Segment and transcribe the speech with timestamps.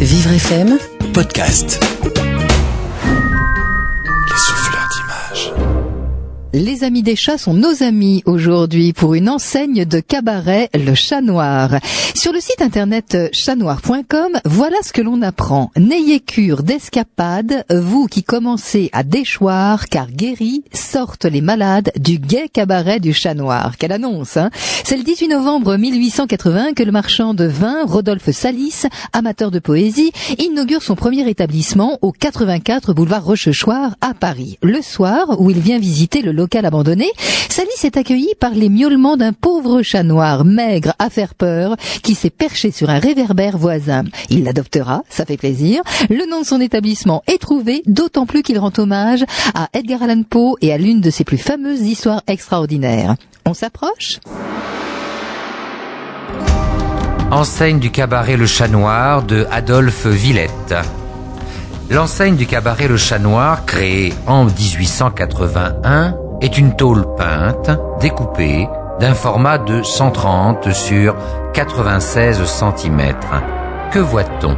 [0.00, 0.78] Vivre FM
[1.12, 1.95] Podcast.
[6.58, 11.20] Les amis des chats sont nos amis aujourd'hui pour une enseigne de cabaret Le Chat
[11.20, 11.80] Noir.
[12.14, 15.70] Sur le site internet chatnoir.com, voilà ce que l'on apprend.
[15.76, 22.48] N'ayez cure d'escapade, vous qui commencez à déchoir, car guéris sortent les malades du gai
[22.50, 23.76] cabaret du Chat Noir.
[23.76, 24.48] Quelle annonce, hein
[24.82, 30.10] C'est le 18 novembre 1880 que le marchand de vin, Rodolphe Salis, amateur de poésie,
[30.38, 34.56] inaugure son premier établissement au 84 boulevard Rochechouart à Paris.
[34.62, 37.10] Le soir, où il vient visiter le local abandonné,
[37.48, 42.14] Salis est accueilli par les miaulements d'un pauvre chat noir, maigre, à faire peur, qui
[42.14, 44.04] s'est perché sur un réverbère voisin.
[44.30, 45.82] Il l'adoptera, ça fait plaisir.
[46.10, 50.22] Le nom de son établissement est trouvé, d'autant plus qu'il rend hommage à Edgar Allan
[50.22, 53.16] Poe et à l'une de ses plus fameuses histoires extraordinaires.
[53.46, 54.18] On s'approche?
[57.30, 60.74] Enseigne du cabaret Le Chat Noir de Adolphe Villette.
[61.90, 67.70] L'enseigne du cabaret Le Chat Noir, créée en 1881, est une tôle peinte,
[68.00, 68.68] découpée,
[69.00, 71.14] d'un format de 130 sur
[71.54, 73.14] 96 cm.
[73.92, 74.56] Que voit-on?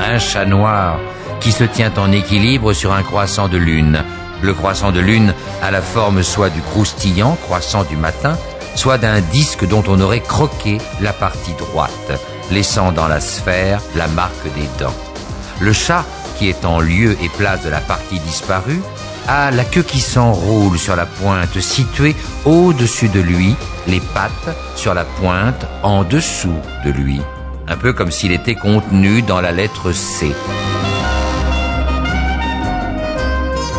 [0.00, 0.98] Un chat noir
[1.40, 4.02] qui se tient en équilibre sur un croissant de lune.
[4.42, 8.36] Le croissant de lune a la forme soit du croustillant croissant du matin,
[8.74, 14.08] soit d'un disque dont on aurait croqué la partie droite, laissant dans la sphère la
[14.08, 14.94] marque des dents.
[15.60, 16.04] Le chat,
[16.38, 18.82] qui est en lieu et place de la partie disparue,
[19.28, 24.94] a la queue qui s'enroule sur la pointe située au-dessus de lui, les pattes sur
[24.94, 27.20] la pointe en dessous de lui,
[27.68, 30.32] un peu comme s'il était contenu dans la lettre C.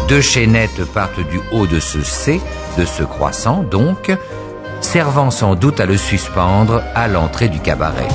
[0.07, 2.39] Deux chaînettes partent du haut de ce C,
[2.77, 4.11] de ce croissant donc,
[4.81, 8.07] servant sans doute à le suspendre à l'entrée du cabaret.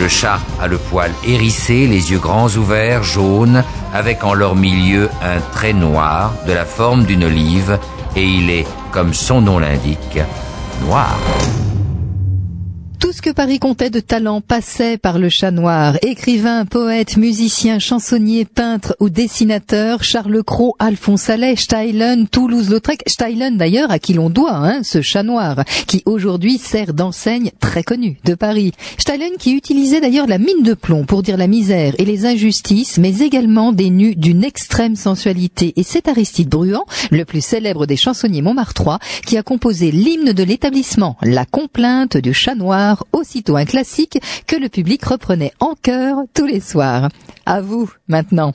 [0.00, 5.08] Le chat a le poil hérissé, les yeux grands ouverts, jaunes, avec en leur milieu
[5.22, 7.78] un trait noir de la forme d'une olive,
[8.16, 10.18] et il est, comme son nom l'indique,
[10.82, 11.16] noir.
[13.14, 15.96] Ce que Paris comptait de talent passait par le chat noir.
[16.02, 23.92] Écrivain, poète, musicien, chansonnier, peintre ou dessinateur, Charles Cros, Alphonse Allais, Steilen, Toulouse-Lautrec, Steilen d'ailleurs
[23.92, 28.34] à qui l'on doit hein, ce chat noir, qui aujourd'hui sert d'enseigne très connue de
[28.34, 28.72] Paris.
[28.98, 32.98] Steilen qui utilisait d'ailleurs la mine de plomb pour dire la misère et les injustices,
[32.98, 35.72] mais également des nus d'une extrême sensualité.
[35.76, 40.42] Et c'est Aristide Bruand, le plus célèbre des chansonniers montmartrois, qui a composé l'hymne de
[40.42, 46.18] l'établissement, La complainte du chat noir aussitôt un classique que le public reprenait en chœur
[46.34, 47.08] tous les soirs.
[47.46, 48.54] À vous, maintenant.